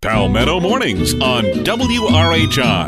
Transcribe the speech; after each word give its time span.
Palmetto 0.00 0.60
Mornings 0.60 1.12
on 1.14 1.42
WRHI. 1.64 2.86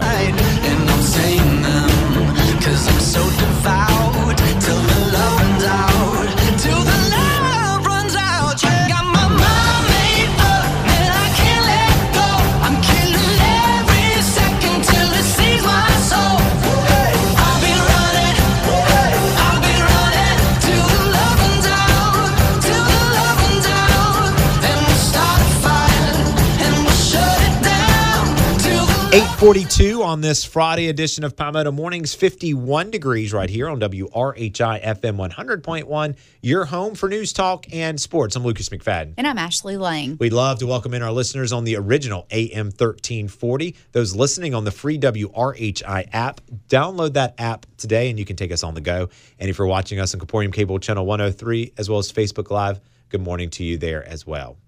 42 29.40 30.02
on 30.02 30.20
this 30.20 30.44
Friday 30.44 30.88
edition 30.88 31.24
of 31.24 31.34
Palmetto 31.34 31.72
Mornings, 31.72 32.14
51 32.14 32.90
degrees 32.90 33.32
right 33.32 33.48
here 33.48 33.70
on 33.70 33.80
WRHI 33.80 34.84
FM 34.84 35.30
100.1, 35.30 36.16
your 36.42 36.66
home 36.66 36.94
for 36.94 37.08
news 37.08 37.32
talk 37.32 37.64
and 37.72 37.98
sports. 37.98 38.36
I'm 38.36 38.44
Lucas 38.44 38.68
McFadden. 38.68 39.14
And 39.16 39.26
I'm 39.26 39.38
Ashley 39.38 39.78
Lang. 39.78 40.18
We'd 40.20 40.34
love 40.34 40.58
to 40.58 40.66
welcome 40.66 40.92
in 40.92 41.00
our 41.00 41.10
listeners 41.10 41.54
on 41.54 41.64
the 41.64 41.76
original 41.76 42.26
AM 42.30 42.66
1340. 42.66 43.76
Those 43.92 44.14
listening 44.14 44.54
on 44.54 44.64
the 44.64 44.70
free 44.70 44.98
WRHI 44.98 46.10
app, 46.12 46.42
download 46.68 47.14
that 47.14 47.34
app 47.38 47.64
today 47.78 48.10
and 48.10 48.18
you 48.18 48.26
can 48.26 48.36
take 48.36 48.52
us 48.52 48.62
on 48.62 48.74
the 48.74 48.82
go. 48.82 49.08
And 49.38 49.48
if 49.48 49.56
you're 49.56 49.66
watching 49.66 50.00
us 50.00 50.12
on 50.12 50.20
Comporium 50.20 50.52
Cable 50.52 50.78
Channel 50.78 51.06
103, 51.06 51.72
as 51.78 51.88
well 51.88 51.98
as 51.98 52.12
Facebook 52.12 52.50
Live, 52.50 52.78
good 53.08 53.22
morning 53.22 53.48
to 53.52 53.64
you 53.64 53.78
there 53.78 54.06
as 54.06 54.26
well. 54.26 54.58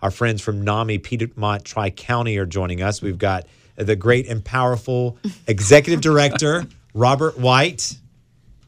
Our 0.00 0.12
friends 0.12 0.40
from 0.40 0.62
NAMI 0.62 0.98
Piedmont 0.98 1.64
Tri 1.64 1.90
County 1.90 2.38
are 2.38 2.46
joining 2.46 2.80
us. 2.80 3.02
We've 3.02 3.18
got 3.18 3.46
the 3.86 3.96
great 3.96 4.26
and 4.28 4.44
powerful 4.44 5.16
executive 5.46 6.00
director, 6.00 6.64
Robert 6.94 7.38
White. 7.38 7.96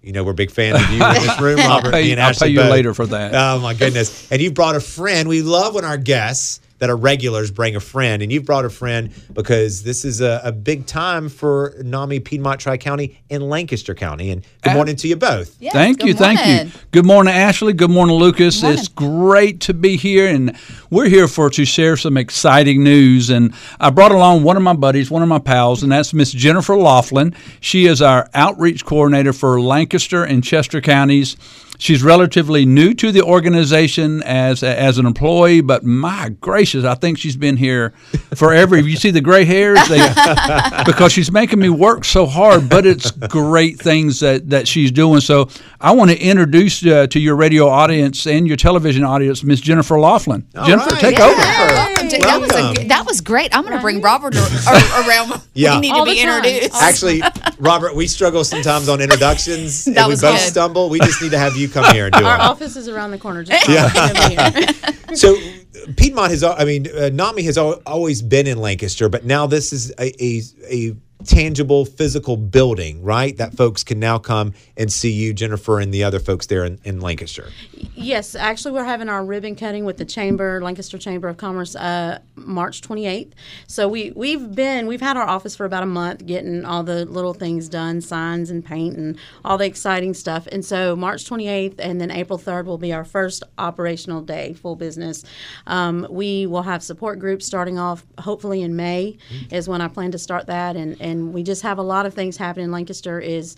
You 0.02 0.12
know, 0.12 0.24
we're 0.24 0.32
big 0.32 0.50
fans 0.50 0.82
of 0.82 0.90
you 0.90 1.04
in 1.04 1.12
this 1.14 1.40
room, 1.40 1.56
Robert. 1.58 1.92
pay- 1.92 2.02
me 2.04 2.12
and 2.12 2.20
I'll 2.20 2.30
Ashley 2.30 2.48
pay 2.48 2.52
you 2.54 2.70
later 2.70 2.92
for 2.92 3.06
that. 3.06 3.32
Oh, 3.34 3.60
my 3.60 3.72
goodness. 3.74 4.30
And 4.32 4.42
you've 4.42 4.54
brought 4.54 4.74
a 4.74 4.80
friend. 4.80 5.28
We 5.28 5.42
love 5.42 5.74
when 5.76 5.84
our 5.84 5.96
guests 5.96 6.58
that 6.82 6.90
are 6.90 6.96
regulars 6.96 7.52
bring 7.52 7.76
a 7.76 7.80
friend. 7.80 8.22
And 8.22 8.32
you've 8.32 8.44
brought 8.44 8.64
a 8.64 8.70
friend 8.70 9.12
because 9.32 9.84
this 9.84 10.04
is 10.04 10.20
a, 10.20 10.40
a 10.42 10.50
big 10.50 10.84
time 10.84 11.28
for 11.28 11.74
NAMI 11.80 12.18
Piedmont 12.18 12.58
Tri 12.58 12.76
County 12.76 13.22
and 13.30 13.48
Lancaster 13.48 13.94
County. 13.94 14.32
And 14.32 14.44
good 14.62 14.74
morning 14.74 14.96
to 14.96 15.06
you 15.06 15.14
both. 15.14 15.56
Yes, 15.60 15.74
thank 15.74 16.00
good 16.00 16.08
you, 16.08 16.14
thank 16.14 16.44
you. 16.44 16.72
Good 16.90 17.06
morning, 17.06 17.32
Ashley. 17.32 17.72
Good 17.72 17.92
morning, 17.92 18.16
Lucas. 18.16 18.62
morning. 18.62 18.80
It's 18.80 18.88
great 18.88 19.60
to 19.60 19.74
be 19.74 19.96
here, 19.96 20.26
and 20.26 20.58
we're 20.90 21.08
here 21.08 21.28
for 21.28 21.50
to 21.50 21.64
share 21.64 21.96
some 21.96 22.16
exciting 22.16 22.82
news. 22.82 23.30
And 23.30 23.54
I 23.78 23.90
brought 23.90 24.10
along 24.10 24.42
one 24.42 24.56
of 24.56 24.64
my 24.64 24.74
buddies, 24.74 25.08
one 25.08 25.22
of 25.22 25.28
my 25.28 25.38
pals, 25.38 25.84
and 25.84 25.92
that's 25.92 26.12
Miss 26.12 26.32
Jennifer 26.32 26.76
Laughlin. 26.76 27.32
She 27.60 27.86
is 27.86 28.02
our 28.02 28.28
outreach 28.34 28.84
coordinator 28.84 29.32
for 29.32 29.60
Lancaster 29.60 30.24
and 30.24 30.42
Chester 30.42 30.80
counties. 30.80 31.36
She's 31.82 32.00
relatively 32.04 32.64
new 32.64 32.94
to 32.94 33.10
the 33.10 33.22
organization 33.22 34.22
as 34.22 34.62
as 34.62 34.98
an 34.98 35.06
employee, 35.06 35.62
but 35.62 35.82
my 35.82 36.28
gracious, 36.40 36.84
I 36.84 36.94
think 36.94 37.18
she's 37.18 37.34
been 37.36 37.56
here 37.56 37.92
forever. 38.36 38.76
you 38.78 38.96
see 38.96 39.10
the 39.10 39.20
gray 39.20 39.44
hairs, 39.44 39.80
they, 39.88 39.98
because 40.86 41.10
she's 41.12 41.32
making 41.32 41.58
me 41.58 41.68
work 41.70 42.04
so 42.04 42.24
hard. 42.26 42.68
But 42.68 42.86
it's 42.86 43.10
great 43.10 43.80
things 43.80 44.20
that 44.20 44.50
that 44.50 44.68
she's 44.68 44.92
doing. 44.92 45.20
So 45.20 45.48
I 45.80 45.90
want 45.90 46.12
to 46.12 46.18
introduce 46.20 46.86
uh, 46.86 47.08
to 47.08 47.18
your 47.18 47.34
radio 47.34 47.66
audience 47.66 48.28
and 48.28 48.46
your 48.46 48.56
television 48.56 49.02
audience, 49.02 49.42
Miss 49.42 49.60
Jennifer 49.60 49.98
Laughlin. 49.98 50.46
Jennifer, 50.64 50.90
right. 50.90 51.00
take 51.00 51.18
Yeah. 51.18 51.24
over. 51.26 51.36
Welcome 51.36 52.08
to- 52.10 52.18
that, 52.18 52.40
was 52.40 52.50
a, 52.52 52.84
that 52.86 53.06
was 53.06 53.20
great. 53.20 53.56
I'm 53.56 53.62
going 53.64 53.74
to 53.74 53.80
bring 53.82 54.00
Robert 54.00 54.36
ar- 54.36 54.42
ar- 54.42 55.08
around. 55.08 55.42
Yeah. 55.54 55.74
We 55.74 55.80
need 55.80 55.92
All 55.94 56.04
to 56.06 56.12
be 56.12 56.20
introduced. 56.20 56.74
Actually, 56.80 57.22
Robert, 57.58 57.96
we 57.96 58.06
struggle 58.06 58.44
sometimes 58.44 58.88
on 58.88 59.00
introductions. 59.00 59.84
that 59.86 59.96
and 59.96 60.08
we 60.08 60.14
both 60.14 60.20
good. 60.20 60.38
stumble. 60.40 60.88
We 60.88 61.00
just 61.00 61.20
need 61.20 61.32
to 61.32 61.38
have 61.38 61.56
you 61.56 61.68
come 61.72 61.92
here 61.94 62.06
and 62.06 62.14
do 62.14 62.24
Our 62.24 62.36
it. 62.36 62.40
office 62.40 62.76
is 62.76 62.88
around 62.88 63.10
the 63.10 63.18
corner. 63.18 63.42
Just 63.44 63.68
yeah. 63.68 64.70
So 65.14 65.36
Piedmont 65.96 66.30
has, 66.30 66.42
I 66.42 66.64
mean, 66.64 66.86
uh, 66.88 67.10
NAMI 67.12 67.42
has 67.42 67.58
al- 67.58 67.82
always 67.84 68.22
been 68.22 68.46
in 68.46 68.58
Lancaster, 68.58 69.08
but 69.10 69.24
now 69.26 69.46
this 69.46 69.72
is 69.72 69.90
a, 69.98 70.24
a, 70.24 70.40
a 70.70 70.94
tangible 71.24 71.84
physical 71.84 72.36
building, 72.36 73.02
right? 73.02 73.36
That 73.36 73.54
folks 73.54 73.84
can 73.84 73.98
now 73.98 74.18
come 74.18 74.54
and 74.76 74.92
see 74.92 75.10
you, 75.10 75.32
Jennifer, 75.32 75.80
and 75.80 75.92
the 75.92 76.04
other 76.04 76.18
folks 76.18 76.46
there 76.46 76.64
in, 76.64 76.78
in 76.84 77.00
Lancaster. 77.00 77.48
yes, 77.94 78.34
actually, 78.34 78.72
we're 78.72 78.84
having 78.84 79.08
our 79.08 79.24
ribbon 79.24 79.56
cutting 79.56 79.84
with 79.84 79.96
the 79.96 80.04
Chamber, 80.04 80.60
Lancaster 80.62 80.98
Chamber 80.98 81.28
of 81.28 81.36
Commerce, 81.36 81.76
uh, 81.76 82.18
March 82.34 82.80
28th. 82.80 83.32
So 83.66 83.88
we 83.88 84.12
we've 84.14 84.54
been 84.54 84.86
we've 84.86 85.00
had 85.00 85.16
our 85.16 85.26
office 85.26 85.56
for 85.56 85.64
about 85.64 85.82
a 85.82 85.86
month, 85.86 86.26
getting 86.26 86.64
all 86.64 86.82
the 86.82 87.04
little 87.04 87.34
things 87.34 87.68
done, 87.68 88.00
signs 88.00 88.50
and 88.50 88.64
paint 88.64 88.96
and 88.96 89.18
all 89.44 89.58
the 89.58 89.66
exciting 89.66 90.14
stuff. 90.14 90.46
And 90.50 90.64
so 90.64 90.96
March 90.96 91.24
28th 91.24 91.76
and 91.78 92.00
then 92.00 92.10
April 92.10 92.38
3rd 92.38 92.64
will 92.64 92.78
be 92.78 92.92
our 92.92 93.04
first 93.04 93.42
operational 93.58 94.22
day, 94.22 94.54
full 94.54 94.76
business. 94.76 95.24
Um, 95.66 96.06
we 96.10 96.46
will 96.46 96.62
have 96.62 96.82
support 96.82 97.18
groups 97.18 97.46
starting 97.46 97.78
off 97.78 98.04
hopefully 98.18 98.62
in 98.62 98.76
May 98.76 99.18
is 99.50 99.68
when 99.68 99.80
I 99.80 99.88
plan 99.88 100.12
to 100.12 100.18
start 100.18 100.46
that, 100.46 100.76
and 100.76 100.96
and 101.00 101.11
we 101.32 101.42
just 101.42 101.62
have 101.62 101.78
a 101.78 101.82
lot 101.82 102.06
of 102.06 102.14
things 102.14 102.36
happening. 102.36 102.70
Lancaster 102.70 103.20
is 103.20 103.56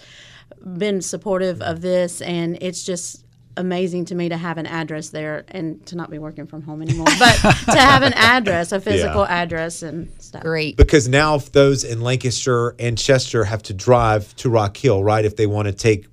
been 0.77 1.01
supportive 1.01 1.61
of 1.63 1.81
this, 1.81 2.21
and 2.21 2.59
it's 2.61 2.85
just 2.85 3.25
amazing 3.57 4.05
to 4.05 4.15
me 4.17 4.29
to 4.29 4.37
have 4.37 4.59
an 4.59 4.67
address 4.67 5.11
there 5.11 5.45
and 5.49 5.85
to 5.87 5.95
not 5.97 6.11
be 6.11 6.19
working 6.19 6.47
from 6.47 6.61
home 6.63 6.83
anymore, 6.83 7.07
but 7.19 7.35
to 7.67 7.79
have 7.79 8.03
an 8.03 8.13
address, 8.15 8.73
a 8.73 8.81
physical 8.81 9.23
Yeah. 9.23 9.43
address, 9.43 9.83
and 9.83 10.11
stuff. 10.19 10.43
Great. 10.43 10.77
Because 10.77 11.07
now 11.09 11.37
if 11.37 11.53
those 11.53 11.85
in 11.85 12.01
Lancaster 12.01 12.75
and 12.79 12.99
Chester 12.99 13.45
have 13.45 13.63
to 13.65 13.73
drive 13.75 14.35
to 14.37 14.51
Rock 14.51 14.77
Hill, 14.77 15.05
right? 15.05 15.25
If 15.25 15.37
they 15.37 15.47
want 15.47 15.67
to 15.67 15.73
take 15.73 16.07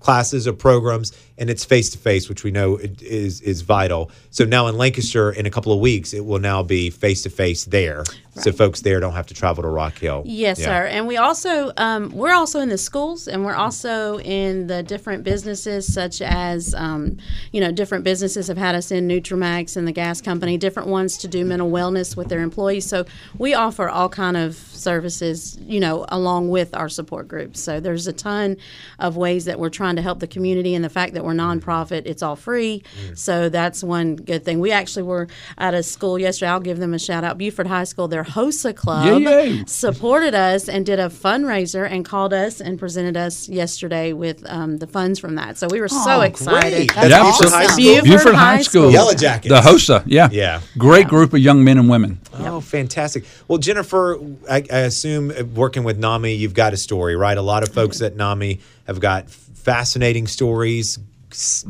classes 0.00 0.46
or 0.46 0.52
programs 0.52 1.12
and 1.38 1.50
it's 1.50 1.64
face 1.64 1.90
to 1.90 1.98
face, 1.98 2.28
which 2.28 2.44
we 2.44 2.50
know 2.50 2.76
it 2.76 3.02
is 3.02 3.40
is 3.40 3.62
vital. 3.62 4.10
So 4.30 4.44
now 4.44 4.66
in 4.68 4.76
Lancaster, 4.76 5.30
in 5.32 5.46
a 5.46 5.50
couple 5.50 5.72
of 5.72 5.80
weeks, 5.80 6.12
it 6.14 6.24
will 6.24 6.38
now 6.38 6.62
be 6.62 6.90
face 6.90 7.22
to 7.24 7.30
face 7.30 7.64
there. 7.64 8.04
So 8.36 8.50
folks 8.50 8.80
there 8.80 8.98
don't 8.98 9.12
have 9.12 9.28
to 9.28 9.34
travel 9.34 9.62
to 9.62 9.68
Rock 9.68 9.96
Hill. 9.96 10.24
Yes, 10.26 10.58
Yeah. 10.58 10.64
sir. 10.66 10.86
And 10.86 11.06
we 11.06 11.16
also 11.16 11.70
um, 11.76 12.10
we're 12.10 12.34
also 12.34 12.58
in 12.60 12.68
the 12.68 12.78
schools, 12.78 13.28
and 13.28 13.44
we're 13.44 13.54
also 13.54 14.18
in 14.18 14.66
the 14.66 14.82
different 14.82 15.22
businesses, 15.22 15.92
such 15.92 16.20
as 16.20 16.74
um, 16.74 17.18
you 17.52 17.60
know 17.60 17.70
different 17.70 18.02
businesses 18.02 18.48
have 18.48 18.58
had 18.58 18.74
us 18.74 18.90
in 18.90 19.06
Nutramax 19.06 19.76
and 19.76 19.86
the 19.86 19.92
gas 19.92 20.20
company, 20.20 20.56
different 20.58 20.88
ones 20.88 21.16
to 21.18 21.28
do 21.28 21.44
mental 21.44 21.70
wellness 21.70 22.16
with 22.16 22.28
their 22.28 22.42
employees. 22.42 22.86
So 22.86 23.04
we 23.38 23.54
offer 23.54 23.88
all 23.88 24.08
kind 24.08 24.36
of 24.36 24.56
services, 24.56 25.56
you 25.62 25.80
know, 25.80 26.04
along 26.08 26.48
with 26.50 26.74
our 26.74 26.88
support 26.88 27.28
groups. 27.28 27.60
So 27.60 27.80
there's 27.80 28.06
a 28.06 28.12
ton 28.12 28.56
of 28.98 29.16
ways 29.16 29.44
that 29.44 29.58
we're 29.58 29.70
trying 29.70 29.96
to 29.96 30.02
help 30.02 30.18
the 30.18 30.26
community, 30.26 30.74
and 30.74 30.84
the 30.84 30.90
fact 30.90 31.14
that 31.14 31.23
we're 31.24 31.32
nonprofit, 31.34 32.02
it's 32.06 32.22
all 32.22 32.36
free. 32.36 32.82
So 33.14 33.48
that's 33.48 33.82
one 33.82 34.16
good 34.16 34.44
thing. 34.44 34.60
We 34.60 34.72
actually 34.72 35.02
were 35.04 35.28
at 35.58 35.74
a 35.74 35.82
school 35.82 36.18
yesterday. 36.18 36.50
I'll 36.50 36.60
give 36.60 36.78
them 36.78 36.94
a 36.94 36.98
shout 36.98 37.24
out. 37.24 37.38
Buford 37.38 37.66
High 37.66 37.84
School, 37.84 38.08
their 38.08 38.22
HOSA 38.24 38.74
club 38.76 39.22
Yay. 39.22 39.64
supported 39.66 40.34
us 40.34 40.68
and 40.68 40.84
did 40.86 40.98
a 41.00 41.08
fundraiser 41.08 41.90
and 41.90 42.04
called 42.04 42.32
us 42.32 42.60
and 42.60 42.78
presented 42.78 43.16
us 43.16 43.48
yesterday 43.48 44.12
with 44.12 44.44
um, 44.50 44.78
the 44.78 44.86
funds 44.86 45.18
from 45.18 45.34
that. 45.36 45.56
So 45.58 45.66
we 45.70 45.80
were 45.80 45.88
so 45.88 46.20
excited. 46.20 46.88
Great. 46.88 46.94
That's 46.94 47.10
Yeah, 47.10 47.22
Buford 47.22 47.48
so- 47.48 47.56
High 47.56 47.66
School. 47.66 47.76
Buford 47.84 48.04
Buford 48.04 48.34
High 48.34 48.56
High 48.56 48.62
School. 48.62 48.90
Yellow 48.90 49.14
Jackets. 49.14 49.48
The 49.54 49.60
HOSA, 49.60 50.02
yeah. 50.06 50.28
Yeah. 50.30 50.60
Great 50.78 51.08
group 51.08 51.32
of 51.32 51.40
young 51.40 51.64
men 51.64 51.78
and 51.78 51.88
women. 51.88 52.20
Oh, 52.34 52.60
fantastic. 52.60 53.24
Well, 53.48 53.58
Jennifer, 53.58 54.18
I, 54.50 54.64
I 54.72 54.78
assume 54.80 55.30
uh, 55.30 55.44
working 55.44 55.84
with 55.84 55.98
NAMI, 55.98 56.34
you've 56.34 56.54
got 56.54 56.72
a 56.72 56.76
story, 56.76 57.16
right? 57.16 57.36
A 57.38 57.42
lot 57.42 57.62
of 57.62 57.70
folks 57.70 58.02
at 58.02 58.16
NAMI 58.16 58.60
have 58.86 59.00
got 59.00 59.30
fascinating 59.30 60.26
stories, 60.26 60.98
s- 60.98 61.04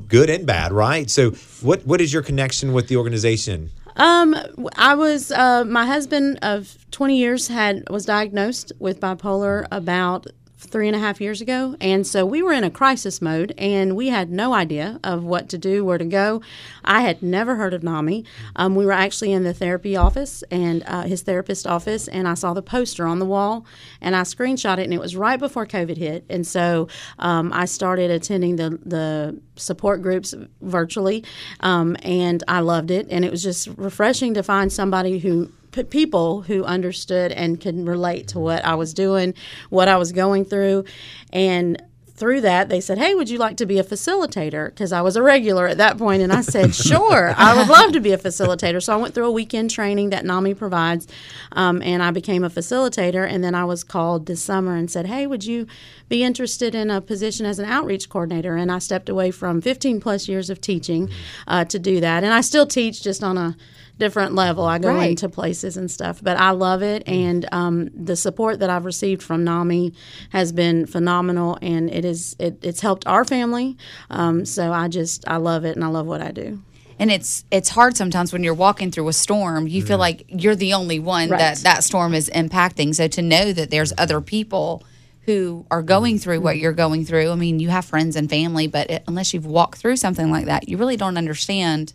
good 0.08 0.30
and 0.30 0.46
bad, 0.46 0.72
right? 0.72 1.10
So, 1.10 1.30
what 1.60 1.86
what 1.86 2.00
is 2.00 2.12
your 2.12 2.22
connection 2.22 2.72
with 2.72 2.88
the 2.88 2.96
organization? 2.96 3.70
Um, 3.96 4.34
I 4.76 4.94
was 4.94 5.30
uh, 5.30 5.64
my 5.64 5.86
husband 5.86 6.38
of 6.42 6.76
20 6.90 7.16
years 7.16 7.48
had 7.48 7.88
was 7.90 8.04
diagnosed 8.04 8.72
with 8.78 9.00
bipolar 9.00 9.66
about 9.70 10.26
three 10.66 10.86
and 10.86 10.96
a 10.96 10.98
half 10.98 11.20
years 11.20 11.40
ago, 11.40 11.76
and 11.80 12.06
so 12.06 12.24
we 12.24 12.42
were 12.42 12.52
in 12.52 12.64
a 12.64 12.70
crisis 12.70 13.20
mode, 13.20 13.54
and 13.58 13.96
we 13.96 14.08
had 14.08 14.30
no 14.30 14.54
idea 14.54 15.00
of 15.04 15.24
what 15.24 15.48
to 15.50 15.58
do, 15.58 15.84
where 15.84 15.98
to 15.98 16.04
go. 16.04 16.42
I 16.84 17.02
had 17.02 17.22
never 17.22 17.56
heard 17.56 17.74
of 17.74 17.82
NAMI. 17.82 18.24
Um, 18.56 18.74
we 18.74 18.84
were 18.84 18.92
actually 18.92 19.32
in 19.32 19.44
the 19.44 19.54
therapy 19.54 19.96
office 19.96 20.42
and 20.50 20.82
uh, 20.86 21.02
his 21.02 21.22
therapist 21.22 21.66
office, 21.66 22.08
and 22.08 22.26
I 22.28 22.34
saw 22.34 22.54
the 22.54 22.62
poster 22.62 23.06
on 23.06 23.18
the 23.18 23.26
wall, 23.26 23.66
and 24.00 24.14
I 24.16 24.22
screenshot 24.22 24.78
it, 24.78 24.84
and 24.84 24.94
it 24.94 25.00
was 25.00 25.16
right 25.16 25.38
before 25.38 25.66
COVID 25.66 25.96
hit, 25.96 26.24
and 26.28 26.46
so 26.46 26.88
um, 27.18 27.52
I 27.52 27.64
started 27.64 28.10
attending 28.10 28.56
the 28.56 28.78
the 28.84 29.40
support 29.56 30.02
groups 30.02 30.34
virtually, 30.60 31.24
um, 31.60 31.96
and 32.02 32.42
I 32.48 32.60
loved 32.60 32.90
it, 32.90 33.06
and 33.10 33.24
it 33.24 33.30
was 33.30 33.42
just 33.42 33.68
refreshing 33.76 34.34
to 34.34 34.42
find 34.42 34.72
somebody 34.72 35.18
who 35.18 35.50
p- 35.74 35.84
people 35.84 36.42
who 36.42 36.64
understood 36.64 37.32
and 37.32 37.60
could 37.60 37.86
relate 37.86 38.28
to 38.28 38.38
what 38.38 38.64
I 38.64 38.74
was 38.76 38.94
doing, 38.94 39.34
what 39.70 39.88
I 39.88 39.96
was 39.96 40.12
going 40.12 40.44
through, 40.44 40.84
and 41.32 41.82
through 42.16 42.40
that, 42.42 42.68
they 42.68 42.80
said, 42.80 42.96
"Hey, 42.96 43.12
would 43.16 43.28
you 43.28 43.38
like 43.38 43.56
to 43.56 43.66
be 43.66 43.80
a 43.80 43.82
facilitator?" 43.82 44.66
Because 44.66 44.92
I 44.92 45.02
was 45.02 45.16
a 45.16 45.22
regular 45.22 45.66
at 45.66 45.78
that 45.78 45.98
point, 45.98 46.22
and 46.22 46.32
I 46.32 46.42
said, 46.42 46.72
"Sure, 46.90 47.34
I 47.36 47.56
would 47.56 47.68
love 47.68 47.90
to 47.92 48.00
be 48.00 48.12
a 48.12 48.18
facilitator." 48.18 48.80
So 48.80 48.92
I 48.92 48.96
went 48.96 49.14
through 49.14 49.26
a 49.26 49.32
weekend 49.32 49.72
training 49.72 50.10
that 50.10 50.24
NAMI 50.24 50.54
provides, 50.54 51.08
um, 51.52 51.82
and 51.82 52.04
I 52.04 52.12
became 52.12 52.44
a 52.44 52.50
facilitator. 52.50 53.28
And 53.28 53.42
then 53.42 53.56
I 53.56 53.64
was 53.64 53.82
called 53.82 54.26
this 54.26 54.40
summer 54.40 54.76
and 54.76 54.88
said, 54.88 55.06
"Hey, 55.06 55.26
would 55.26 55.44
you 55.44 55.66
be 56.08 56.22
interested 56.22 56.72
in 56.76 56.88
a 56.88 57.00
position 57.00 57.46
as 57.46 57.58
an 57.58 57.64
outreach 57.64 58.08
coordinator?" 58.08 58.54
And 58.54 58.70
I 58.70 58.78
stepped 58.78 59.08
away 59.08 59.32
from 59.32 59.60
15 59.60 60.00
plus 60.00 60.28
years 60.28 60.50
of 60.50 60.60
teaching 60.60 61.10
uh, 61.48 61.64
to 61.64 61.80
do 61.80 62.00
that, 62.00 62.22
and 62.22 62.32
I 62.32 62.42
still 62.42 62.66
teach 62.66 63.02
just 63.02 63.24
on 63.24 63.36
a 63.36 63.56
different 63.98 64.34
level. 64.34 64.64
I 64.64 64.78
go 64.78 64.88
Right. 64.88 65.10
into 65.10 65.28
places 65.28 65.76
and 65.76 65.90
stuff, 65.90 66.20
but 66.22 66.36
I 66.38 66.50
love 66.50 66.82
it, 66.82 67.04
and 67.06 67.46
um, 67.52 67.90
the 67.94 68.16
support 68.16 68.58
that 68.60 68.70
I've 68.70 68.84
received 68.84 69.22
from 69.22 69.44
NAMI 69.44 69.92
has 70.30 70.52
been 70.52 70.86
phenomenal, 70.86 71.58
and 71.62 71.88
it 71.90 72.04
is 72.04 72.34
it, 72.38 72.58
it's 72.62 72.80
helped 72.80 73.06
our 73.06 73.24
family. 73.24 73.76
Um, 74.10 74.44
so 74.44 74.72
I 74.72 74.88
just 74.88 75.26
I 75.28 75.36
love 75.36 75.64
it, 75.64 75.76
and 75.76 75.84
I 75.84 75.88
love 75.88 76.06
what 76.06 76.20
I 76.22 76.30
do. 76.32 76.60
And 76.98 77.10
it's 77.10 77.44
it's 77.50 77.70
hard 77.70 77.96
sometimes 77.96 78.32
when 78.32 78.44
you're 78.44 78.54
walking 78.54 78.90
through 78.90 79.08
a 79.08 79.12
storm. 79.12 79.66
You 79.66 79.82
feel 79.82 79.98
like 79.98 80.24
you're 80.28 80.54
the 80.56 80.74
only 80.74 80.98
one 81.00 81.28
Right. 81.30 81.38
that 81.38 81.58
that 81.58 81.84
storm 81.84 82.14
is 82.14 82.30
impacting. 82.30 82.94
So 82.94 83.08
to 83.08 83.22
know 83.22 83.52
that 83.52 83.70
there's 83.70 83.92
other 83.98 84.20
people 84.20 84.82
who 85.26 85.64
are 85.70 85.82
going 85.82 86.18
through 86.18 86.40
what 86.40 86.58
you're 86.58 86.72
going 86.72 87.04
through. 87.04 87.30
I 87.30 87.34
mean, 87.34 87.58
you 87.58 87.70
have 87.70 87.84
friends 87.86 88.14
and 88.14 88.28
family, 88.28 88.66
but 88.66 88.90
it, 88.90 89.04
unless 89.08 89.32
you've 89.32 89.46
walked 89.46 89.78
through 89.78 89.96
something 89.96 90.30
like 90.30 90.44
that, 90.46 90.68
you 90.68 90.76
really 90.76 90.96
don't 90.98 91.16
understand 91.16 91.94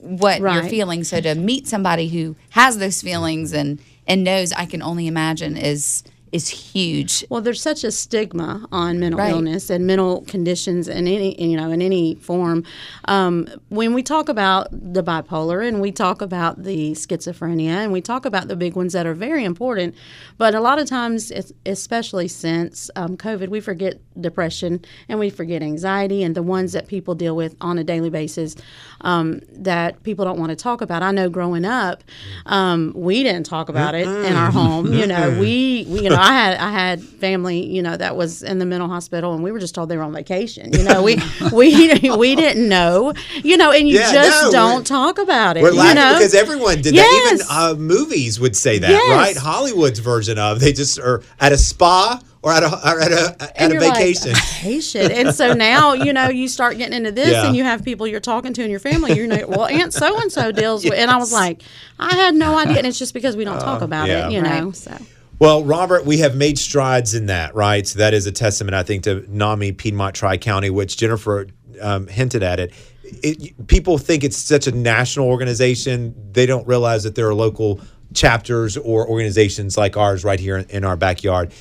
what 0.00 0.40
you're 0.40 0.64
feeling. 0.64 1.04
So 1.04 1.20
to 1.20 1.34
meet 1.34 1.66
somebody 1.68 2.08
who 2.08 2.36
has 2.50 2.78
those 2.78 3.02
feelings 3.02 3.52
and 3.52 3.80
and 4.06 4.24
knows, 4.24 4.52
I 4.52 4.66
can 4.66 4.82
only 4.82 5.06
imagine 5.06 5.56
is 5.56 6.02
is 6.32 6.48
huge. 6.48 7.24
Well, 7.28 7.40
there's 7.40 7.60
such 7.60 7.82
a 7.84 7.90
stigma 7.90 8.66
on 8.70 9.00
mental 9.00 9.18
Right. 9.18 9.32
illness 9.32 9.68
and 9.70 9.86
mental 9.86 10.22
conditions 10.22 10.86
in 10.88 11.08
any 11.08 11.40
you 11.42 11.56
know 11.56 11.70
in 11.70 11.82
any 11.82 12.14
form. 12.16 12.64
Um, 13.06 13.48
when 13.68 13.94
we 13.94 14.02
talk 14.02 14.28
about 14.28 14.68
the 14.70 15.02
bipolar 15.02 15.66
and 15.66 15.80
we 15.80 15.90
talk 15.90 16.22
about 16.22 16.62
the 16.62 16.92
schizophrenia 16.92 17.68
and 17.82 17.92
we 17.92 18.00
talk 18.00 18.24
about 18.24 18.48
the 18.48 18.56
big 18.56 18.76
ones 18.76 18.92
that 18.92 19.06
are 19.06 19.14
very 19.14 19.44
important, 19.44 19.94
but 20.38 20.54
a 20.54 20.60
lot 20.60 20.78
of 20.78 20.86
times, 20.88 21.32
especially 21.66 22.28
since 22.28 22.90
um, 22.96 23.16
COVID, 23.16 23.48
we 23.48 23.60
forget 23.60 24.00
depression 24.20 24.84
and 25.08 25.18
we 25.18 25.30
forget 25.30 25.62
anxiety 25.62 26.22
and 26.22 26.34
the 26.34 26.42
ones 26.42 26.72
that 26.72 26.86
people 26.86 27.14
deal 27.14 27.34
with 27.34 27.56
on 27.60 27.78
a 27.78 27.84
daily 27.84 28.10
basis 28.10 28.54
um, 29.00 29.40
that 29.50 30.02
people 30.04 30.24
don't 30.24 30.38
want 30.38 30.50
to 30.50 30.56
talk 30.56 30.80
about. 30.80 31.02
I 31.02 31.10
know 31.10 31.28
growing 31.28 31.64
up, 31.64 32.04
um, 32.46 32.92
we 32.94 33.22
didn't 33.22 33.46
talk 33.46 33.68
about 33.68 33.94
it 33.94 34.06
in 34.06 34.34
our 34.34 34.50
home. 34.52 34.92
You 34.92 35.06
know, 35.06 35.30
we, 35.40 35.86
we 35.88 36.00
you 36.02 36.10
know 36.10 36.19
I 36.20 36.32
had 36.32 36.56
I 36.58 36.70
had 36.70 37.02
family 37.02 37.64
you 37.66 37.82
know 37.82 37.96
that 37.96 38.16
was 38.16 38.42
in 38.42 38.58
the 38.58 38.66
mental 38.66 38.88
hospital 38.88 39.34
and 39.34 39.42
we 39.42 39.52
were 39.52 39.58
just 39.58 39.74
told 39.74 39.88
they 39.88 39.96
were 39.96 40.02
on 40.02 40.12
vacation. 40.12 40.72
You 40.72 40.84
know, 40.84 41.02
we 41.02 41.16
we 41.52 41.98
we 42.16 42.36
didn't 42.36 42.68
know. 42.68 43.12
You 43.42 43.56
know, 43.56 43.72
and 43.72 43.88
you 43.88 43.98
Yeah, 43.98 44.12
just 44.12 44.44
no, 44.46 44.50
don't 44.52 44.86
talk 44.86 45.18
about 45.18 45.56
it. 45.56 45.62
We're 45.62 45.70
you 45.72 45.76
laughing 45.78 45.96
know? 45.96 46.14
because 46.14 46.34
everyone 46.34 46.82
did 46.82 46.94
that. 46.94 47.32
Even 47.34 47.46
uh, 47.50 47.74
movies 47.78 48.38
would 48.40 48.56
say 48.56 48.78
that, 48.78 48.90
Yes. 48.90 49.16
right? 49.16 49.36
Hollywood's 49.36 49.98
version 49.98 50.38
of 50.38 50.60
they 50.60 50.72
just 50.72 50.98
are 50.98 51.22
at 51.40 51.52
a 51.52 51.58
spa 51.58 52.20
or 52.42 52.52
at 52.52 52.62
a 52.62 52.68
or 52.68 53.00
at 53.00 53.12
a 53.12 53.36
at 53.42 53.52
and 53.56 53.72
a 53.72 53.74
you're 53.74 53.82
like, 53.82 53.94
vacation. 53.98 54.34
vacation. 54.34 55.10
And 55.12 55.34
so 55.34 55.52
now, 55.52 55.92
you 55.92 56.12
know, 56.12 56.28
you 56.28 56.48
start 56.48 56.78
getting 56.78 56.96
into 56.96 57.12
this 57.12 57.30
Yeah. 57.30 57.46
and 57.46 57.54
you 57.56 57.64
have 57.64 57.84
people 57.84 58.06
you're 58.06 58.20
talking 58.20 58.52
to 58.54 58.64
in 58.64 58.70
your 58.70 58.80
family. 58.80 59.12
You 59.14 59.26
know, 59.26 59.44
well, 59.46 59.66
Aunt 59.66 59.92
so 59.92 60.18
and 60.20 60.32
so 60.32 60.50
deals 60.52 60.84
with, 60.84 60.94
and 60.94 61.10
I 61.10 61.16
was 61.18 61.32
like, 61.32 61.62
I 61.98 62.14
had 62.14 62.34
no 62.34 62.56
idea. 62.56 62.78
And 62.78 62.86
it's 62.86 62.98
just 62.98 63.12
because 63.14 63.36
we 63.36 63.44
don't 63.44 63.60
talk 63.60 63.82
about 63.82 64.08
Uh, 64.08 64.12
yeah. 64.12 64.26
it, 64.28 64.32
you 64.32 64.40
know. 64.42 64.70
So 64.72 64.96
Well, 65.40 65.64
Robert, 65.64 66.04
we 66.04 66.18
have 66.18 66.36
made 66.36 66.58
strides 66.58 67.14
in 67.14 67.26
that, 67.26 67.54
right? 67.54 67.86
So 67.86 67.98
that 67.98 68.12
is 68.12 68.26
a 68.26 68.32
testament, 68.32 68.74
I 68.74 68.82
think, 68.82 69.04
to 69.04 69.24
NAMI 69.26 69.72
Piedmont 69.72 70.14
Tri 70.14 70.36
County, 70.36 70.68
which 70.68 70.98
Jennifer 70.98 71.46
um, 71.80 72.06
hinted 72.08 72.42
at 72.42 72.60
it. 72.60 72.74
it. 73.02 73.66
People 73.66 73.96
think 73.96 74.22
it's 74.22 74.36
such 74.36 74.66
a 74.66 74.70
national 74.72 75.26
organization; 75.26 76.14
they 76.32 76.44
don't 76.44 76.68
realize 76.68 77.04
that 77.04 77.14
there 77.14 77.26
are 77.26 77.32
local 77.34 77.80
chapters 78.12 78.76
or 78.76 79.08
organizations 79.08 79.78
like 79.78 79.96
ours 79.96 80.24
right 80.24 80.38
here 80.40 80.58
in, 80.58 80.68
in 80.68 80.84
our 80.84 80.96
backyard. 80.98 81.54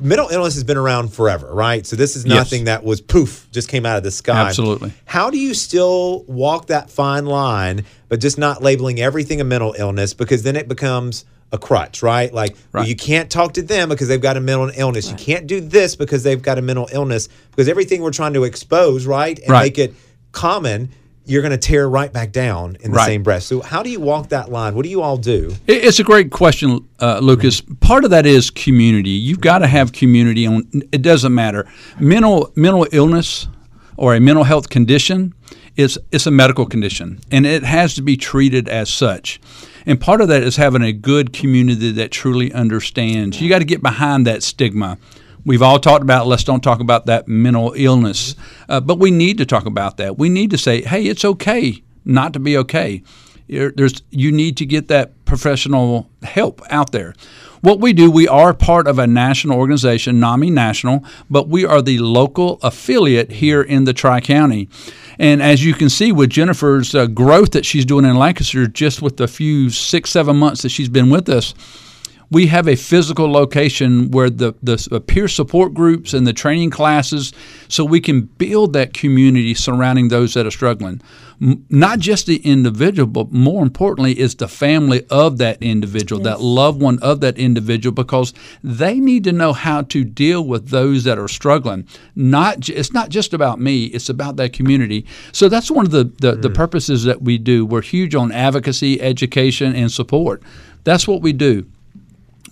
Mental 0.00 0.28
illness 0.30 0.54
has 0.54 0.64
been 0.64 0.78
around 0.78 1.12
forever, 1.12 1.52
right? 1.52 1.84
So 1.86 1.96
this 1.96 2.16
is 2.16 2.24
Yes. 2.24 2.34
nothing 2.34 2.64
that 2.64 2.82
was 2.82 3.00
poof 3.02 3.46
just 3.52 3.68
came 3.68 3.84
out 3.84 3.98
of 3.98 4.02
the 4.04 4.10
sky. 4.10 4.48
Absolutely. 4.48 4.92
How 5.04 5.28
do 5.28 5.38
you 5.38 5.52
still 5.52 6.24
walk 6.26 6.68
that 6.68 6.90
fine 6.90 7.26
line, 7.26 7.84
but 8.08 8.18
just 8.20 8.38
not 8.38 8.62
labeling 8.62 9.00
everything 9.00 9.38
a 9.40 9.44
mental 9.44 9.74
illness 9.78 10.14
because 10.14 10.42
then 10.44 10.56
it 10.56 10.66
becomes 10.66 11.26
a 11.52 11.58
crutch, 11.58 12.02
right? 12.02 12.32
Like 12.32 12.56
well, 12.72 12.86
you 12.86 12.96
can't 12.96 13.30
talk 13.30 13.52
to 13.54 13.62
them 13.62 13.90
because 13.90 14.08
they've 14.08 14.20
got 14.20 14.36
a 14.38 14.40
mental 14.40 14.70
illness. 14.74 15.10
You 15.10 15.16
can't 15.16 15.46
do 15.46 15.60
this 15.60 15.94
because 15.94 16.22
they've 16.22 16.40
got 16.42 16.56
a 16.58 16.62
mental 16.62 16.88
illness 16.90 17.28
because 17.50 17.68
everything 17.68 18.00
we're 18.00 18.10
trying 18.12 18.32
to 18.32 18.44
expose, 18.44 19.04
right, 19.06 19.38
and 19.40 19.50
Right. 19.50 19.64
make 19.64 19.78
it 19.78 19.94
common, 20.32 20.88
you're 21.26 21.42
going 21.42 21.52
to 21.52 21.58
tear 21.58 21.88
right 21.88 22.12
back 22.12 22.32
down 22.32 22.76
in 22.80 22.90
the 22.92 22.96
Right. 22.96 23.06
same 23.06 23.22
breath. 23.22 23.42
So 23.42 23.60
how 23.60 23.82
do 23.82 23.90
you 23.90 24.00
walk 24.00 24.28
that 24.30 24.50
line? 24.50 24.74
What 24.74 24.84
do 24.84 24.88
you 24.88 25.02
all 25.02 25.16
do? 25.16 25.52
It's 25.66 25.98
a 25.98 26.04
great 26.04 26.30
question, 26.30 26.80
uh, 27.00 27.18
Lucas. 27.22 27.60
Part 27.80 28.04
of 28.04 28.10
that 28.10 28.26
is 28.26 28.50
community. 28.50 29.10
You've 29.10 29.40
got 29.40 29.58
to 29.58 29.66
have 29.66 29.92
community. 29.92 30.46
On 30.46 30.62
it 30.92 31.02
doesn't 31.02 31.34
matter 31.34 31.66
mental 31.98 32.52
mental 32.54 32.86
illness 32.92 33.48
or 33.96 34.14
a 34.14 34.20
mental 34.20 34.44
health 34.44 34.68
condition. 34.70 35.34
It's 35.76 35.98
it's 36.12 36.26
a 36.26 36.30
medical 36.30 36.64
condition, 36.64 37.20
and 37.30 37.44
it 37.44 37.62
has 37.64 37.94
to 37.94 38.02
be 38.02 38.16
treated 38.16 38.68
as 38.68 38.88
such. 38.88 39.40
And 39.84 40.00
part 40.00 40.20
of 40.20 40.28
that 40.28 40.42
is 40.42 40.56
having 40.56 40.82
a 40.82 40.92
good 40.92 41.32
community 41.32 41.92
that 41.92 42.10
truly 42.10 42.52
understands. 42.52 43.40
You 43.40 43.48
got 43.48 43.58
to 43.60 43.64
get 43.64 43.82
behind 43.82 44.26
that 44.26 44.42
stigma. 44.42 44.98
We've 45.46 45.62
all 45.62 45.78
talked 45.78 46.02
about 46.02 46.26
let's 46.26 46.42
don't 46.42 46.60
talk 46.60 46.80
about 46.80 47.06
that 47.06 47.28
mental 47.28 47.72
illness, 47.76 48.34
uh, 48.68 48.80
but 48.80 48.98
we 48.98 49.12
need 49.12 49.38
to 49.38 49.46
talk 49.46 49.64
about 49.64 49.96
that. 49.98 50.18
We 50.18 50.28
need 50.28 50.50
to 50.50 50.58
say, 50.58 50.82
hey, 50.82 51.04
it's 51.04 51.24
okay 51.24 51.84
not 52.04 52.32
to 52.32 52.40
be 52.40 52.56
okay. 52.58 53.04
There's 53.48 54.02
you 54.10 54.32
need 54.32 54.56
to 54.56 54.66
get 54.66 54.88
that 54.88 55.24
professional 55.24 56.10
help 56.24 56.62
out 56.68 56.90
there. 56.90 57.14
What 57.60 57.78
we 57.78 57.92
do, 57.92 58.10
we 58.10 58.26
are 58.26 58.54
part 58.54 58.88
of 58.88 58.98
a 58.98 59.06
national 59.06 59.56
organization, 59.56 60.18
NAMI 60.18 60.50
National, 60.50 61.04
but 61.30 61.48
we 61.48 61.64
are 61.64 61.80
the 61.80 62.00
local 62.00 62.58
affiliate 62.62 63.30
here 63.30 63.62
in 63.62 63.84
the 63.84 63.92
Tri 63.92 64.20
County. 64.20 64.68
And 65.16 65.40
as 65.40 65.64
you 65.64 65.74
can 65.74 65.88
see 65.88 66.10
with 66.10 66.30
Jennifer's 66.30 66.92
uh, 66.92 67.06
growth 67.06 67.52
that 67.52 67.64
she's 67.64 67.84
doing 67.84 68.04
in 68.04 68.16
Lancaster, 68.16 68.66
just 68.66 69.00
with 69.00 69.16
the 69.16 69.28
few 69.28 69.70
six, 69.70 70.10
seven 70.10 70.36
months 70.36 70.62
that 70.62 70.70
she's 70.70 70.88
been 70.88 71.08
with 71.08 71.28
us, 71.28 71.54
we 72.30 72.46
have 72.48 72.66
a 72.66 72.76
physical 72.76 73.30
location 73.30 74.10
where 74.10 74.30
the, 74.30 74.54
the 74.62 74.88
uh, 74.90 74.98
peer 74.98 75.28
support 75.28 75.74
groups 75.74 76.12
and 76.12 76.26
the 76.26 76.32
training 76.32 76.70
classes 76.70 77.32
so 77.68 77.84
we 77.84 78.00
can 78.00 78.22
build 78.22 78.72
that 78.72 78.92
community 78.92 79.54
surrounding 79.54 80.08
those 80.08 80.34
that 80.34 80.46
are 80.46 80.50
struggling. 80.50 81.00
M- 81.40 81.64
not 81.70 81.98
just 82.00 82.26
the 82.26 82.38
individual 82.38 83.06
but 83.06 83.32
more 83.32 83.62
importantly 83.62 84.18
is 84.18 84.34
the 84.34 84.48
family 84.48 85.06
of 85.08 85.38
that 85.38 85.62
individual 85.62 86.20
that 86.22 86.40
loved 86.40 86.80
one 86.80 86.98
of 87.00 87.20
that 87.20 87.38
individual 87.38 87.94
because 87.94 88.32
they 88.62 88.98
need 88.98 89.24
to 89.24 89.32
know 89.32 89.52
how 89.52 89.82
to 89.82 90.02
deal 90.04 90.44
with 90.44 90.70
those 90.70 91.04
that 91.04 91.18
are 91.18 91.28
struggling. 91.28 91.86
Not 92.16 92.60
j- 92.60 92.74
it's 92.74 92.92
not 92.92 93.10
just 93.10 93.34
about 93.34 93.60
me 93.60 93.84
it's 93.86 94.08
about 94.08 94.36
that 94.36 94.52
community. 94.52 95.06
So 95.30 95.48
that's 95.48 95.70
one 95.70 95.86
of 95.86 95.92
the, 95.92 96.04
the, 96.20 96.34
the 96.34 96.50
purposes 96.50 97.04
that 97.04 97.22
we 97.22 97.38
do. 97.38 97.64
We're 97.64 97.82
huge 97.82 98.14
on 98.14 98.32
advocacy 98.32 99.00
education 99.00 99.74
and 99.76 99.92
support. 99.92 100.42
That's 100.84 101.06
what 101.06 101.22
we 101.22 101.32
do 101.32 101.66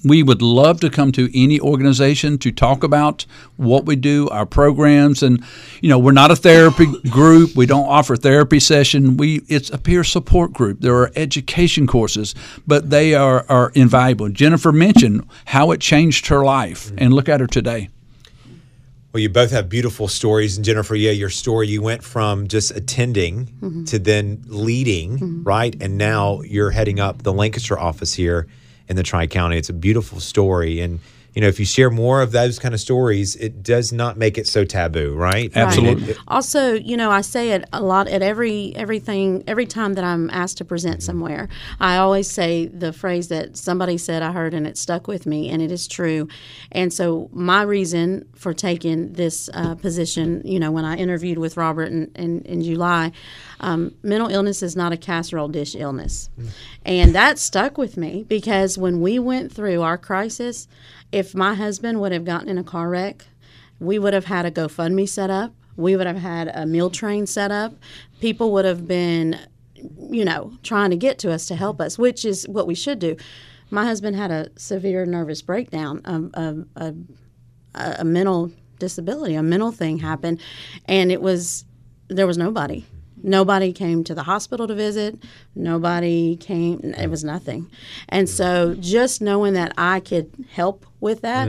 we 0.05 0.23
would 0.23 0.43
love 0.43 0.81
to 0.81 0.91
come 0.91 1.11
to 1.13 1.31
any 1.35 1.59
organization 1.59 2.39
to 2.39 2.53
talk 2.53 2.85
about 2.85 3.25
what 3.57 3.87
we 3.87 3.97
do, 3.97 4.29
our 4.29 4.47
programs, 4.47 5.23
and 5.23 5.43
you 5.81 5.89
know 5.89 5.99
we're 5.99 6.13
not 6.13 6.31
a 6.31 6.37
therapy 6.37 6.87
group. 7.09 7.57
We 7.57 7.67
don't 7.67 7.89
offer 7.89 8.17
therapy 8.17 8.61
session. 8.61 9.17
We 9.17 9.43
it's 9.49 9.71
a 9.71 9.79
peer 9.79 10.05
support 10.05 10.53
group. 10.53 10.81
There 10.81 10.95
are 10.97 11.11
education 11.17 11.87
courses, 11.87 12.35
but 12.67 12.91
they 12.91 13.15
are 13.15 13.47
are 13.49 13.73
invaluable. 13.75 14.29
Jennifer 14.29 14.73
mentioned 14.73 15.27
how 15.47 15.71
it 15.71 15.81
changed 15.81 16.27
her 16.27 16.45
life, 16.45 16.87
mm-hmm. 16.87 16.99
and 16.99 17.13
look 17.13 17.29
at 17.29 17.41
her 17.41 17.47
today. 17.47 17.89
Well, 19.13 19.21
you 19.21 19.29
both 19.29 19.53
have 19.53 19.69
beautiful 19.69 20.09
stories. 20.09 20.57
And 20.57 20.65
Jennifer, 20.65 20.97
yeah, 20.97 21.13
your 21.13 21.31
story, 21.31 21.69
you 21.69 21.81
went 21.81 22.03
from 22.03 22.49
just 22.49 22.73
attending 22.73 23.47
mm-hmm. 23.47 23.85
to 23.85 24.01
then 24.01 24.43
leading, 24.49 25.19
mm-hmm. 25.19 25.43
right? 25.45 25.77
And 25.81 25.97
now 25.97 26.41
you're 26.41 26.73
heading 26.73 26.99
up 26.99 27.23
the 27.23 27.33
Lancaster 27.33 27.79
office 27.79 28.13
here 28.13 28.49
in 28.89 28.97
the 28.97 29.03
Tri 29.03 29.27
County. 29.27 29.57
It's 29.57 29.69
a 29.69 29.75
beautiful 29.75 30.21
story. 30.21 30.81
And, 30.81 31.01
you 31.35 31.41
know, 31.41 31.49
if 31.49 31.59
you 31.59 31.67
share 31.67 31.91
more 31.91 32.23
of 32.23 32.31
those 32.33 32.59
kind 32.61 32.75
of 32.75 32.81
stories, 32.81 33.35
it 33.37 33.63
does 33.63 33.93
not 33.93 34.17
make 34.17 34.39
it 34.39 34.47
so 34.47 34.65
taboo, 34.65 35.15
right? 35.15 35.51
Absolutely. 35.57 35.91
I 35.91 36.07
mean, 36.07 36.11
it- 36.11 36.17
Also, 36.29 36.75
you 36.75 36.97
know, 36.97 37.11
I 37.11 37.23
say 37.23 37.51
it 37.51 37.65
a 37.73 37.83
lot 37.83 38.07
at 38.09 38.23
every 38.23 38.73
everything 38.77 39.43
every 39.49 39.67
time 39.67 39.95
that 39.95 40.05
I'm 40.05 40.31
asked 40.31 40.59
to 40.59 40.65
present 40.65 41.03
somewhere. 41.03 41.49
I 41.81 41.97
always 41.97 42.31
say 42.31 42.67
the 42.67 42.93
phrase 42.93 43.29
that 43.29 43.57
somebody 43.57 43.99
said 43.99 44.23
I 44.23 44.33
heard 44.33 44.55
and 44.55 44.67
it 44.67 44.79
stuck 44.79 45.09
with 45.09 45.27
me, 45.27 45.51
and 45.51 45.61
it 45.61 45.73
is 45.73 45.89
true. 45.89 46.29
And 46.71 46.93
so, 46.93 47.29
my 47.33 47.63
reason 47.63 48.27
for 48.35 48.53
taking 48.55 49.13
this 49.15 49.49
uh, 49.55 49.75
position, 49.75 50.43
you 50.45 50.61
know, 50.61 50.71
when 50.71 50.85
I 50.85 50.97
interviewed 50.97 51.39
with 51.39 51.57
Robert 51.57 51.89
in, 51.91 52.11
in, 52.15 52.43
in 52.43 52.63
July, 52.63 53.11
um, 53.61 53.95
mental 54.03 54.29
illness 54.29 54.63
is 54.63 54.77
not 54.77 54.93
a 54.93 54.97
casserole 54.97 55.49
dish 55.49 55.75
illness, 55.75 56.29
and 56.85 57.15
that 57.15 57.39
stuck 57.39 57.79
with 57.79 57.97
me 57.97 58.25
because 58.29 58.77
when 58.77 59.01
we 59.01 59.19
went 59.19 59.53
through 59.53 59.81
our 59.83 59.97
crisis, 59.97 60.69
if 61.13 61.24
my 61.33 61.55
husband 61.55 62.01
would 62.01 62.11
have 62.11 62.25
gotten 62.25 62.49
in 62.49 62.59
a 62.59 62.65
car 62.65 62.89
wreck 62.89 63.25
we 63.81 63.99
would 63.99 64.15
have 64.15 64.27
had 64.27 64.47
a 64.47 64.51
GoFundMe 64.51 65.09
set 65.09 65.31
up. 65.31 65.53
We 65.77 65.97
would 65.97 66.07
have 66.07 66.19
had 66.19 66.49
a 66.55 66.67
meal 66.67 66.91
train 66.91 67.27
set 67.27 67.51
up. 67.51 67.75
People 68.21 68.53
would 68.53 68.65
have 68.65 68.87
been, 68.87 69.39
you 70.11 70.25
know, 70.25 70.53
trying 70.63 70.91
to 70.91 70.97
get 70.97 71.19
to 71.21 71.33
us 71.33 71.47
to 71.47 71.57
help 71.57 71.81
us, 71.81 71.99
which 71.99 72.25
is 72.25 72.47
what 72.49 72.67
we 72.67 72.75
should 72.75 72.99
do. 72.99 73.17
My 73.71 73.85
husband 73.85 74.17
had 74.17 74.31
a 74.31 74.51
severe 74.57 75.05
nervous 75.05 75.43
breakdown, 75.43 76.01
um, 76.05 76.31
a, 76.35 76.57
a, 76.77 76.95
a, 77.75 77.97
a 78.01 78.05
mental 78.05 78.53
disability, 78.79 79.35
a 79.35 79.43
mental 79.43 79.73
thing 79.73 79.99
happened, 79.99 80.41
and 80.87 81.11
it 81.11 81.21
was 81.21 81.65
there 82.09 82.27
was 82.27 82.39
nobody. 82.39 82.85
Nobody 83.23 83.73
came 83.73 84.05
to 84.05 84.15
the 84.15 84.25
hospital 84.25 84.69
to 84.69 84.75
visit. 84.75 85.19
Nobody 85.55 86.37
came. 86.37 86.81
It 86.81 87.09
was 87.09 87.25
nothing. 87.25 87.71
And 88.11 88.29
so 88.29 88.75
just 88.79 89.23
knowing 89.23 89.55
that 89.55 89.73
I 89.79 90.01
could 90.01 90.31
help 90.53 90.85
with 91.05 91.21
that 91.21 91.49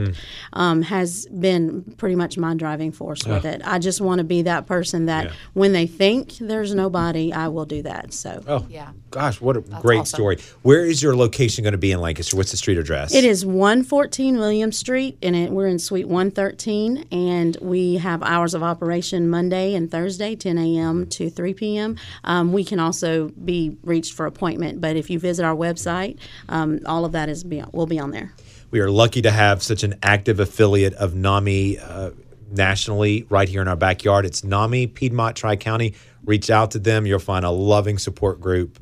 um, 0.52 0.82
has 0.82 1.26
been 1.26 1.82
pretty 1.96 2.14
much 2.14 2.38
my 2.38 2.54
driving 2.54 2.92
force 2.92 3.26
with 3.26 3.44
it. 3.44 3.60
I 3.64 3.80
just 3.80 4.00
want 4.00 4.18
to 4.20 4.24
be 4.24 4.42
that 4.42 4.66
person 4.66 5.06
that 5.06 5.24
Yeah. 5.24 5.32
when 5.54 5.72
they 5.72 5.86
think 5.88 6.34
there's 6.38 6.74
nobody, 6.74 7.32
I 7.32 7.48
will 7.48 7.64
do 7.64 7.82
that. 7.82 8.12
So 8.12 8.42
Oh, 8.46 8.66
Yeah. 8.70 8.90
Gosh, 9.10 9.40
what 9.40 9.56
a 9.56 9.62
great 9.62 10.00
awesome. 10.00 10.16
story. 10.16 10.38
Where 10.62 10.84
is 10.84 11.02
your 11.02 11.16
location 11.16 11.64
going 11.64 11.72
to 11.72 11.78
be 11.78 11.90
in 11.90 12.00
Lancaster? 12.00 12.36
What's 12.36 12.50
the 12.50 12.56
street 12.58 12.76
address? 12.78 13.14
It 13.14 13.24
is 13.24 13.44
114 13.46 14.38
William 14.38 14.70
Street, 14.72 15.16
and 15.22 15.34
it, 15.34 15.50
we're 15.50 15.66
in 15.68 15.78
Suite 15.78 16.06
113, 16.06 17.06
and 17.10 17.56
we 17.62 17.94
have 17.94 18.22
hours 18.22 18.52
of 18.52 18.62
operation 18.62 19.28
Monday 19.30 19.74
and 19.74 19.90
Thursday, 19.90 20.36
10 20.36 20.58
a.m. 20.58 21.06
to 21.06 21.30
3 21.30 21.54
p.m. 21.54 21.96
Um, 22.24 22.52
we 22.52 22.62
can 22.62 22.78
also 22.78 23.28
be 23.42 23.76
reached 23.82 24.12
for 24.12 24.26
appointment, 24.26 24.80
but 24.82 24.96
if 24.96 25.08
you 25.08 25.18
visit 25.18 25.44
our 25.44 25.54
website, 25.56 26.18
um, 26.50 26.80
all 26.84 27.04
of 27.06 27.12
that 27.12 27.28
is 27.30 27.42
be, 27.42 27.62
will 27.72 27.86
be 27.86 27.98
on 27.98 28.10
there. 28.10 28.34
We 28.70 28.80
are 28.80 28.90
lucky 28.90 29.22
to 29.22 29.30
have 29.30 29.62
such 29.62 29.82
an 29.84 29.94
active 30.02 30.40
affiliate 30.40 30.94
of 30.94 31.14
NAMI 31.14 31.78
uh, 31.78 32.10
nationally 32.50 33.24
right 33.28 33.48
here 33.48 33.62
in 33.62 33.68
our 33.68 33.76
backyard. 33.76 34.26
It's 34.26 34.42
NAMI 34.42 34.88
Piedmont 34.88 35.36
Tri 35.36 35.56
County. 35.56 35.94
Reach 36.24 36.50
out 36.50 36.72
to 36.72 36.78
them. 36.78 37.06
You'll 37.06 37.18
find 37.20 37.44
a 37.44 37.50
loving 37.50 37.98
support 37.98 38.40
group 38.40 38.78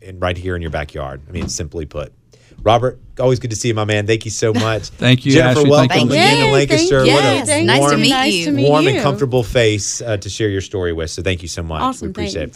in, 0.00 0.18
right 0.20 0.36
here 0.36 0.54
in 0.54 0.62
your 0.62 0.70
backyard. 0.70 1.22
I 1.28 1.32
mean, 1.32 1.48
simply 1.48 1.86
put. 1.86 2.12
Robert, 2.62 2.98
always 3.18 3.40
good 3.40 3.50
to 3.50 3.56
see 3.56 3.68
you, 3.68 3.74
my 3.74 3.84
man. 3.84 4.06
Thank 4.06 4.24
you 4.24 4.30
so 4.30 4.52
much. 4.54 4.88
Thank 4.88 5.24
you, 5.26 5.32
Jennifer. 5.32 5.60
Ashley. 5.60 5.70
Welcome 5.70 5.88
Thank 5.88 6.04
you. 6.10 6.16
again 6.16 6.36
to 6.38 6.44
Yay, 6.46 6.52
Lancaster. 6.52 7.04
thank 7.04 7.08
you. 7.08 7.14
What 7.14 7.24
a 7.24 7.34
Yes, 7.34 7.66
nice 7.66 7.90
to 7.90 7.96
meet 8.52 8.60
you. 8.62 8.68
warm 8.68 8.86
and 8.86 9.00
comfortable 9.00 9.42
face 9.42 10.00
uh, 10.02 10.16
to 10.18 10.28
share 10.30 10.48
your 10.48 10.60
story 10.60 10.92
with. 10.92 11.10
So 11.10 11.22
thank 11.22 11.42
you 11.42 11.48
so 11.48 11.62
much. 11.62 11.80
Awesome, 11.82 12.06
We 12.08 12.10
appreciate 12.10 12.32
thanks. 12.34 12.50
it. 12.50 12.52